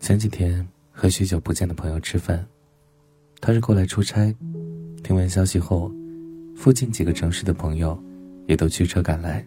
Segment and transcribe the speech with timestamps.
[0.00, 2.46] 前几天和许久不见的朋友吃饭，
[3.40, 4.34] 他是过来出差，
[5.04, 5.92] 听完消息后，
[6.56, 8.02] 附近几个城市的朋友
[8.46, 9.46] 也都驱车赶来。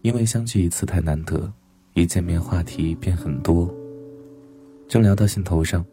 [0.00, 1.52] 因为相聚一次太难得，
[1.92, 3.72] 一见面话题便很多。
[4.88, 5.84] 正聊到兴头上，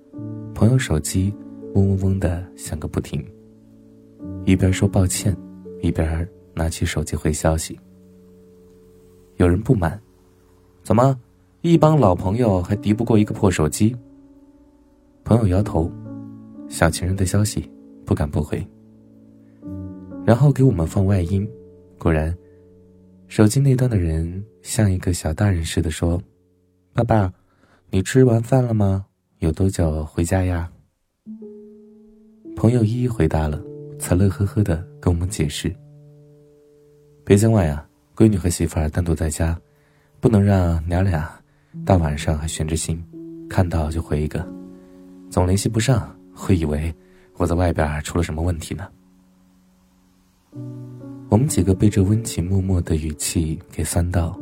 [0.55, 1.33] 朋友手机
[1.75, 3.21] 嗡嗡嗡的响个不停。
[4.45, 5.35] 一边说抱歉，
[5.81, 6.07] 一边
[6.59, 7.79] 拿起手机回消息。
[9.37, 9.97] 有人不满
[10.83, 11.17] ：“怎么，
[11.61, 13.95] 一帮老朋友还敌不过一个破手机？”
[15.23, 15.89] 朋友摇头
[16.67, 17.71] ：“小情人的消息，
[18.05, 18.61] 不敢不回。”
[20.27, 21.49] 然后给我们放外音，
[21.97, 22.37] 果然。
[23.29, 26.21] 手机那端的人像一个小大人似的说
[26.91, 27.33] ：“爸爸，
[27.89, 29.05] 你吃完饭了吗？
[29.37, 30.69] 有多久回家呀？”
[32.57, 33.63] 朋友一一回答了，
[33.97, 35.73] 才乐呵呵的跟我们解释
[37.29, 39.55] ：“北京外啊，闺女和媳妇儿单独在家，
[40.19, 41.31] 不能让娘俩
[41.85, 42.99] 大晚上还悬着心，
[43.47, 44.43] 看到就回一个，
[45.29, 46.91] 总联系不上，会以为
[47.37, 48.89] 我在外边出了什么问题呢。”
[51.29, 54.35] 我们几个被这温情脉脉的语气给酸到，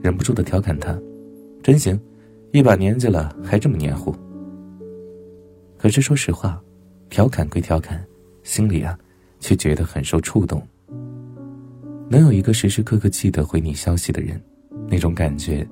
[0.00, 0.96] 忍不住的调侃他
[1.60, 2.00] ：“真行，
[2.52, 4.14] 一把年纪了还这么黏糊。”
[5.76, 6.62] 可是说实话，
[7.10, 8.00] 调侃归调侃，
[8.44, 8.96] 心里啊，
[9.40, 10.64] 却觉得很受触动。
[12.12, 14.38] 能有一个时时刻刻记得回你消息的人，
[14.86, 15.66] 那种感觉，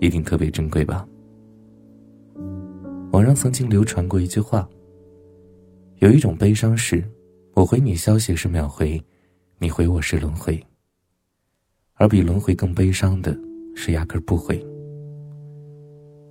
[0.00, 1.06] 一定特别珍贵吧。
[3.12, 4.68] 网上曾经流传过一句话
[6.02, 7.04] ：“有一种悲伤是，
[7.54, 9.00] 我回你消息是秒回。”
[9.62, 10.60] 你回我是轮回，
[11.94, 13.38] 而比轮回更悲伤的
[13.76, 14.60] 是压根不回。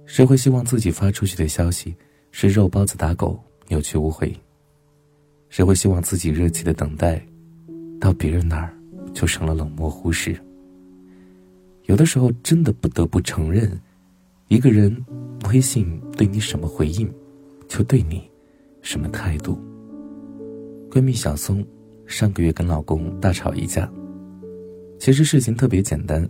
[0.06, 1.96] 谁会希望自己发出去的消息
[2.32, 4.36] 是肉包子打狗、有去无回？
[5.48, 7.26] 谁会希望自己热切的等待，
[8.02, 8.76] 到别人那儿
[9.14, 10.40] 就成了冷漠忽视？
[11.86, 13.80] 有的时候真的不得不承认，
[14.48, 14.96] 一个人
[15.50, 17.12] 微信对你什么回应，
[17.68, 18.30] 就对你
[18.82, 19.60] 什么态度。
[20.90, 21.66] 闺蜜小松。
[22.10, 23.88] 上个月跟老公大吵一架。
[24.98, 26.28] 其实事情特别简单，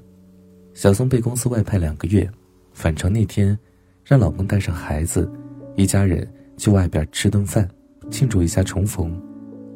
[0.73, 2.29] 小松被公司外派两个月，
[2.73, 3.57] 返程那天，
[4.03, 5.31] 让老公带上孩子，
[5.77, 7.65] 一家人去外边吃顿饭，
[8.11, 9.17] 庆祝一下重逢。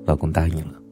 [0.06, 0.83] 老公答应了。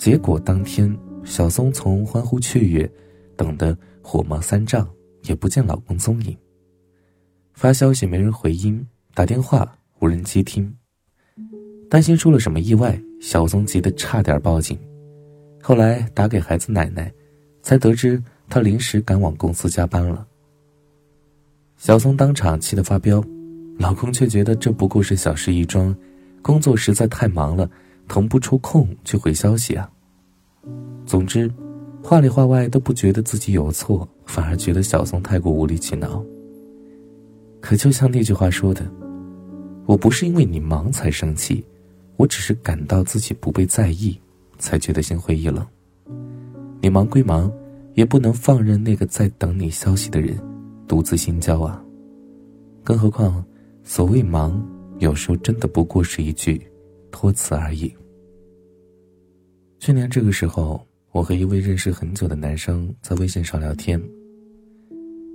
[0.00, 2.90] 结果当天，小松从欢呼雀跃，
[3.36, 4.88] 等得火冒三丈，
[5.24, 6.34] 也不见老公踪影。
[7.52, 10.74] 发消息没人回音，打电话无人接听。
[11.90, 14.78] 担心出了什么意外，小松急得差点报警。
[15.60, 17.12] 后来打给孩子奶奶，
[17.62, 20.26] 才得知她临时赶往公司加班了。
[21.76, 23.22] 小松当场气得发飙，
[23.78, 25.94] 老公却觉得这不过是小事一桩，
[26.40, 27.70] 工作实在太忙了，
[28.10, 29.88] 腾不出空去回消息啊。
[31.06, 31.48] 总之，
[32.02, 36.20] 话里话外都不觉得自己有错，反而觉得小松太过无理取闹。
[37.60, 38.84] 可就像那句话说的
[39.86, 41.64] ：“我不是因为你忙才生气。”
[42.18, 44.18] 我只是感到自己不被在意，
[44.58, 45.64] 才觉得心灰意冷。
[46.82, 47.50] 你忙归忙，
[47.94, 50.38] 也不能放任那个在等你消息的人
[50.86, 51.82] 独自心焦啊。
[52.84, 53.42] 更何况，
[53.84, 54.62] 所谓忙，
[54.98, 56.60] 有时候真的不过是一句
[57.10, 57.90] 托词而已。
[59.80, 63.98] 去年这个时候，我和一位认识很久的男生在微信上聊天。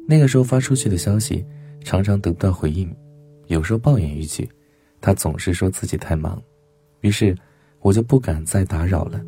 [0.07, 1.43] 那个时候发出去的消息，
[1.83, 2.95] 常常得不到回应，
[3.47, 4.47] 有时候抱怨一句，
[5.01, 6.39] 他总是说自己太忙。
[7.01, 7.35] 于是，
[7.79, 9.19] 我就不敢再打扰了。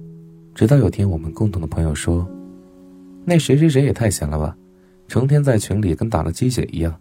[0.54, 2.30] 直到有天，我们共同的朋友说
[3.26, 4.56] ：“那谁谁谁也太闲了吧，
[5.08, 6.96] 成天在群里跟打了鸡血一样，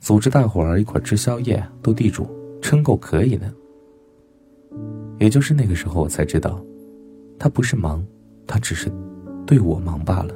[0.00, 2.28] 组织大伙儿一块吃宵夜、斗地主，
[2.60, 3.48] 真够可以的。”
[5.20, 6.60] 也就是那个时候，我才知道，
[7.40, 8.06] 他不是忙，
[8.46, 8.92] 他只是
[9.46, 10.34] 对我忙罢了；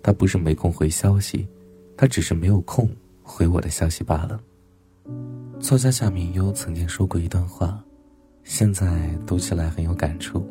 [0.00, 1.44] 他不是没空回消息，
[1.96, 2.88] 他只是没有空
[3.20, 4.40] 回我的消息罢了。
[5.58, 7.84] 作家夏明优曾经说过一段话。
[8.44, 10.46] 现在读起来很有感触。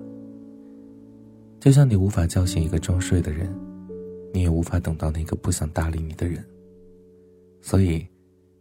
[1.61, 3.47] 就像你无法叫醒一个装睡的人，
[4.33, 6.43] 你也无法等到那个不想搭理你的人。
[7.61, 8.05] 所以，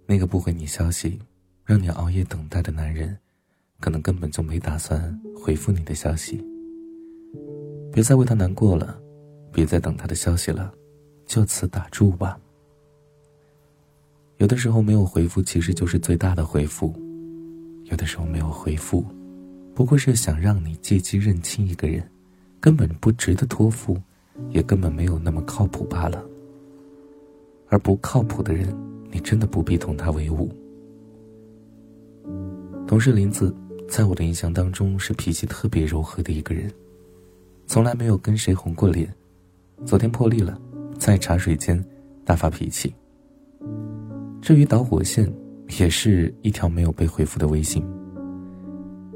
[0.07, 1.19] 那个不回你消息，
[1.65, 3.17] 让你熬夜等待的男人，
[3.81, 6.47] 可能根本就没打算回复你的消息。
[7.93, 8.99] 别再为他难过了，
[9.53, 10.73] 别再等他的消息了，
[11.27, 12.39] 就此打住吧。
[14.39, 16.91] 有的时候没有回复，其实就是最大的回复；
[17.85, 19.05] 有的时候没有回复。
[19.75, 22.03] 不过是想让你借机认清一个人，
[22.61, 24.01] 根本不值得托付，
[24.51, 26.25] 也根本没有那么靠谱罢了。
[27.69, 28.75] 而不靠谱的人，
[29.11, 30.51] 你真的不必同他为伍。
[32.87, 33.55] 同事林子，
[33.89, 36.71] 在我的印象当中是脾气特别柔和的一个人，
[37.67, 39.13] 从来没有跟谁红过脸，
[39.85, 40.61] 昨天破例了，
[40.99, 41.83] 在茶水间
[42.25, 42.95] 大发脾气。
[44.41, 45.33] 至于导火线，
[45.79, 47.83] 也是一条没有被回复的微信。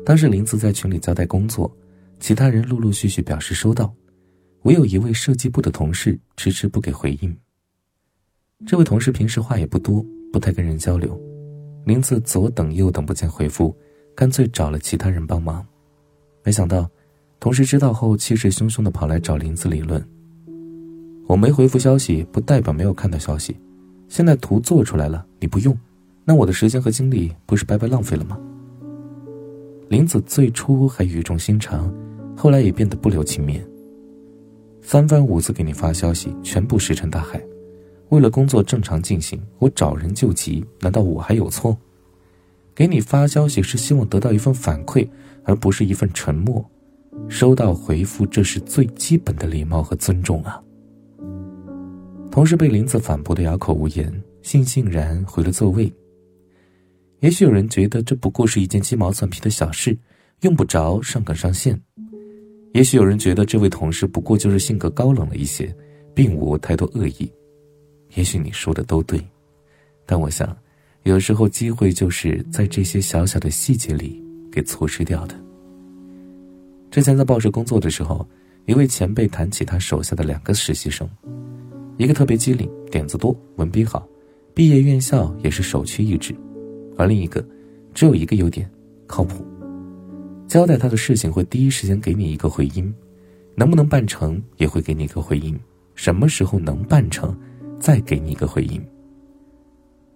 [0.05, 1.71] 当时林子在群里交代工作，
[2.21, 3.93] 其他人陆陆续续表示收到，
[4.63, 7.37] 唯有一位设计部的同事迟迟不给回应。
[8.65, 11.21] 这位同事平时话也不多，不太跟人交流。
[11.85, 13.77] 林子左等右等不见回复，
[14.15, 15.67] 干脆找了其他人帮忙。
[16.43, 16.89] 没想到，
[17.39, 20.03] 同事知道后气势汹汹的跑来找林子理论。
[21.27, 23.57] 我没回复消息，不代表没有看到消息。
[24.09, 25.77] 现在图做出来了，你不用，
[26.25, 28.39] 那我的时间和精力不是白白浪费了吗？
[29.89, 31.93] 林子最初还语重心长，
[32.37, 33.67] 后来也变得不留情面。
[34.81, 37.41] 三番五次给你发消息，全部石沉大海。
[38.11, 41.77] 为了工作正常进行，我找人救急，难道我还有错？
[42.73, 45.09] 给你发消息是希望得到一份反馈，
[45.43, 46.65] 而不是一份沉默。
[47.29, 50.63] 收到回复，这是最基本的礼貌和尊重啊。
[52.31, 55.93] 同事被林子反驳的哑口无言，悻悻然回了座位。
[57.21, 59.97] 也许有人觉得这不过是一件鸡毛蒜皮的小事，
[60.43, 61.75] 用不着上纲上线；
[62.75, 65.75] 也许有人觉得这位同事不过就是性格高冷了一些，
[66.15, 67.33] 并无太多恶意。
[68.15, 69.19] 也许你说的都对，
[70.05, 70.55] 但我想，
[71.05, 74.23] 有时候机会就是在这些小小的细节里
[74.53, 75.46] 给错失掉的。
[76.97, 78.27] 之前在报社工作的时候，
[78.65, 81.07] 一位前辈谈起他手下的两个实习生。
[81.99, 84.09] 一个特别机灵，点子多，文笔好，
[84.55, 86.33] 毕业院校也是首屈一指；
[86.97, 87.47] 而另一个，
[87.93, 88.67] 只有一个优点，
[89.07, 89.45] 靠谱。
[90.49, 92.91] 交代他的事情会第一时间给你一个回音，
[93.55, 95.55] 能不能办成也会给你一个回音，
[95.97, 97.37] 什么时候能办成，
[97.79, 98.83] 再给你一个回音。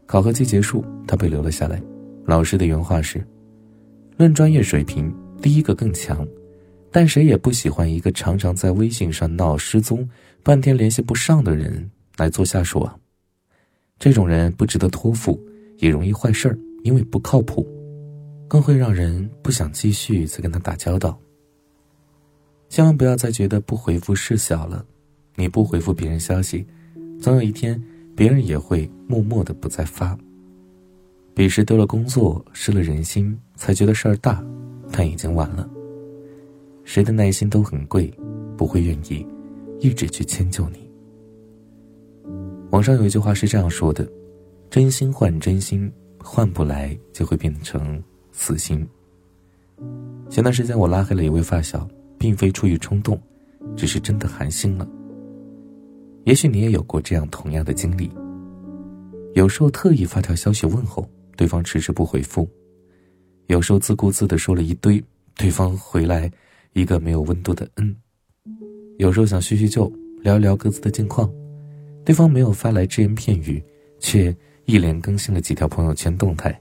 [0.06, 1.78] 考核期结束，他被留了下来。
[2.24, 3.22] 老师的原话是：
[4.16, 6.26] 论专业水平，第一个更强。
[6.90, 10.08] 但谁也不喜欢一个常常在微信上闹失踪、
[10.42, 12.96] 半天联系不上的人来做下属啊！
[13.98, 15.40] 这种人不值得托付，
[15.78, 17.66] 也容易坏事儿，因为不靠谱，
[18.48, 21.18] 更会让人不想继续再跟他打交道。
[22.68, 24.84] 千万不要再觉得不回复事小了，
[25.36, 26.66] 你不回复别人消息，
[27.20, 27.80] 总有一天
[28.16, 30.18] 别人也会默默的不再发。
[31.34, 34.44] 彼时丢了工作，失了人心，才觉得事儿大，
[34.90, 35.68] 但已经晚了。
[36.90, 38.12] 谁的耐心都很贵，
[38.56, 39.24] 不会愿意
[39.78, 40.90] 一直去迁就你。
[42.72, 44.10] 网上有一句话是这样说的
[44.68, 45.88] ：“真心换真心，
[46.18, 48.02] 换不来就会变成
[48.32, 48.84] 死心。”
[50.28, 51.88] 前段时间我拉黑了一位发小，
[52.18, 53.16] 并非出于冲动，
[53.76, 54.84] 只是真的寒心了。
[56.24, 58.10] 也许你也有过这样同样的经历。
[59.34, 62.44] 有时候特意发条消息问候对方，迟迟不回复；
[63.46, 65.00] 有时候自顾自的说了一堆，
[65.36, 66.28] 对方回来。
[66.72, 67.94] 一个没有温度的嗯，
[68.98, 71.30] 有时候想叙叙旧，聊聊各自的近况，
[72.04, 73.62] 对方没有发来只言片语，
[73.98, 74.34] 却
[74.66, 76.58] 一连更新了几条朋友圈动态，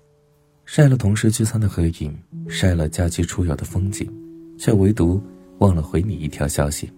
[0.66, 2.18] 晒了同事聚餐的合影，
[2.48, 4.12] 晒了假期出游的风景，
[4.58, 5.22] 却唯独
[5.60, 6.90] 忘了回你一条消息。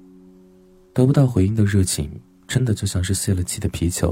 [0.93, 2.11] 得不到回应的热情，
[2.47, 4.11] 真的就像是泄了气的皮球，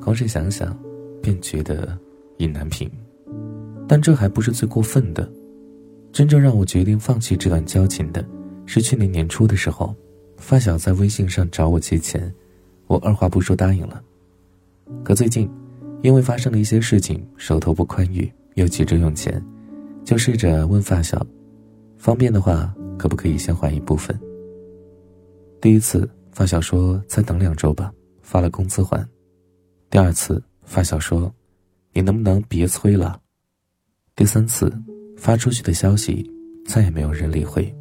[0.00, 0.76] 光是想想，
[1.20, 1.98] 便觉得
[2.38, 2.90] 意难平。
[3.88, 5.30] 但这还不是最过分的。
[6.12, 8.22] 真正让我决定放弃这段交情的，
[8.66, 9.94] 是去年年初的时候，
[10.36, 12.32] 发小在微信上找我借钱，
[12.86, 14.02] 我二话不说答应了。
[15.02, 15.50] 可最近，
[16.02, 19.42] 因为发生了一些事情，手头不宽裕，又急着用钱，
[20.04, 21.26] 就试着问发小，
[21.96, 24.14] 方便的话可不可以先还一部分。
[25.62, 29.02] 第一次，发小说再等两周吧，发了工资还。
[29.88, 31.32] 第二次，发小说，
[31.94, 33.18] 你能不能别催了？
[34.14, 34.70] 第三次。
[35.16, 36.28] 发出去的消息，
[36.66, 37.72] 再也没有人理会。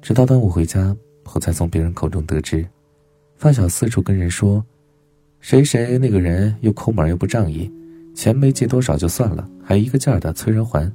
[0.00, 0.96] 直到端午回家，
[1.34, 2.66] 我才从别人口中得知，
[3.36, 4.64] 发小四处跟人说，
[5.40, 7.70] 谁谁那个人又抠门又不仗义，
[8.14, 10.90] 钱没借多少就算了，还一个劲儿的催人还。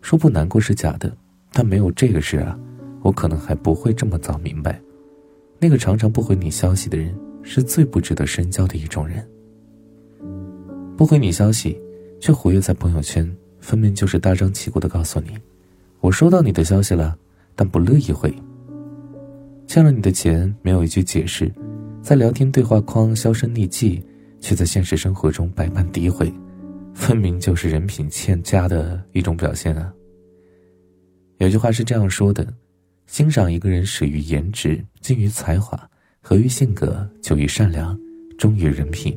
[0.00, 1.16] 说不难过是假的，
[1.52, 2.58] 但没有这个事啊，
[3.02, 4.80] 我可能还不会这么早明白，
[5.58, 9.26] 那个常常不回你消息的人，是最不值得深交的一种人。
[10.96, 11.80] 不回你消息，
[12.24, 13.30] 却活跃在朋友圈。
[13.60, 15.36] 分明就是大张旗鼓的告诉你，
[16.00, 17.14] 我收到你的消息了，
[17.54, 18.34] 但不乐意回。
[19.66, 21.52] 欠了你的钱，没有一句解释，
[22.00, 24.02] 在聊天对话框销声匿迹，
[24.40, 26.32] 却在现实生活中百般诋毁，
[26.94, 29.92] 分明就是人品欠佳的一种表现啊。
[31.36, 32.46] 有句话是这样说的：
[33.06, 35.78] 欣赏一个人始于颜值，精于才华，
[36.22, 37.98] 合于性格，久于善良，
[38.38, 39.14] 忠于人品。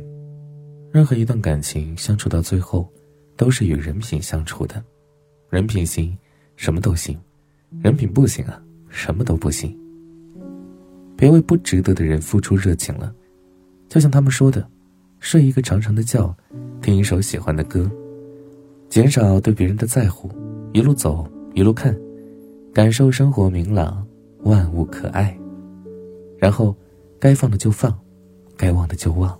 [0.91, 2.91] 任何一段感情相处到最后。
[3.37, 4.83] 都是与人品相处的，
[5.49, 6.17] 人品行，
[6.55, 7.15] 什么都行；
[7.81, 9.77] 人品不行啊，什么都不行。
[11.15, 13.13] 别为不值得的人付出热情了，
[13.87, 14.67] 就像他们说的，
[15.19, 16.35] 睡一个长长的觉，
[16.81, 17.89] 听一首喜欢的歌，
[18.89, 20.29] 减少对别人的在乎，
[20.73, 21.97] 一路走一路看，
[22.73, 24.05] 感受生活明朗，
[24.43, 25.37] 万物可爱。
[26.37, 26.75] 然后，
[27.19, 27.97] 该放的就放，
[28.55, 29.37] 该忘的就忘。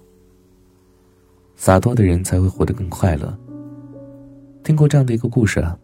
[1.55, 3.37] 洒脱的人才会活得更快乐。
[4.67, 5.79] 听过这样的一个故事啊，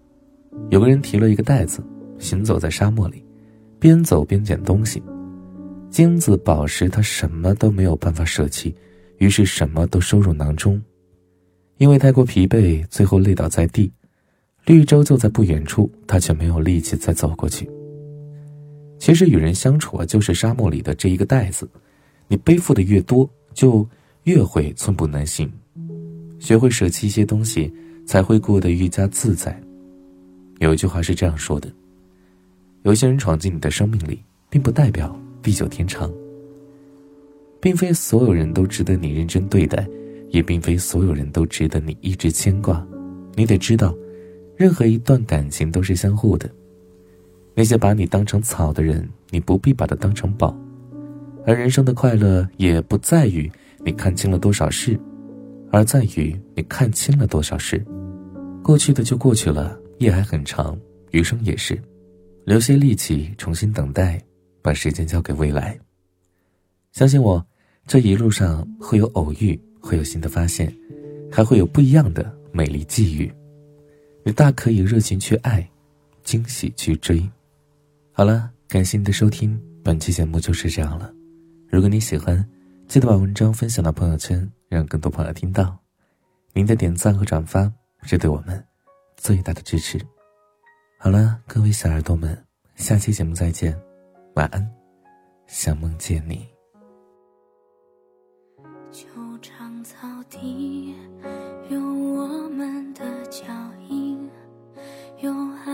[0.69, 1.81] 有个人提了一个袋子，
[2.19, 3.23] 行走在沙漠里，
[3.79, 5.01] 边走边捡东西。
[5.89, 8.75] 金子、宝石，他什么都没有办法舍弃，
[9.19, 10.83] 于是什么都收入囊中。
[11.77, 13.89] 因为太过疲惫，最后累倒在地。
[14.65, 17.65] 绿洲就在不远处，他却没有力气再走过去。
[18.99, 21.69] 其实与人相处啊，就是沙漠里的这一个袋子，
[22.27, 23.87] 你背负的越多，就
[24.23, 25.49] 越会寸步难行。
[26.37, 27.73] 学会舍弃一些东西，
[28.05, 29.59] 才会过得愈加自在。
[30.59, 31.69] 有一句话是这样说的：
[32.83, 35.15] 有些人闯进你的生命里，并不代表。
[35.41, 36.09] 地久天长，
[37.59, 39.85] 并非所有人都值得你认真对待，
[40.29, 42.81] 也并非所有人都值得你一直牵挂。
[43.35, 43.93] 你得知道，
[44.55, 46.49] 任何一段感情都是相互的。
[47.53, 50.57] 那些把你当成草的人，你不必把它当成宝。
[51.45, 53.51] 而人生的快乐，也不在于
[53.83, 54.97] 你看清了多少事，
[55.73, 57.83] 而在于你看清了多少事。
[58.63, 61.81] 过去的就过去了，夜还很长，余生也是，
[62.45, 64.21] 留些力气重新等待。
[64.61, 65.77] 把时间交给未来。
[66.93, 67.45] 相信我，
[67.85, 70.73] 这一路上会有偶遇，会有新的发现，
[71.29, 73.29] 还会有不一样的美丽际遇。
[74.23, 75.69] 你大可以热情去爱，
[76.23, 77.21] 惊喜去追。
[78.13, 81.13] 好了，感谢你的收听，本期节目就是这样了。
[81.69, 82.41] 如果你喜欢，
[82.87, 85.77] 记得把文章分享到朋友圈，让更多朋友听到。
[86.53, 87.71] 您的点赞和转发
[88.03, 88.63] 是对我们
[89.15, 89.99] 最大的支持。
[90.97, 92.37] 好了，各位小耳朵们，
[92.75, 93.79] 下期节目再见。
[94.35, 94.67] 晚安，
[95.47, 96.47] 想梦见你。
[98.91, 99.07] 球
[99.41, 100.95] 场草地
[101.69, 103.43] 有我们的脚
[103.89, 104.29] 印，
[105.19, 105.31] 有
[105.65, 105.72] 爱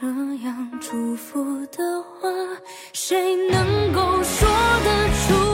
[0.00, 0.06] 这
[0.44, 2.28] 样祝福的话，
[2.92, 4.48] 谁能够说
[4.84, 5.47] 得出？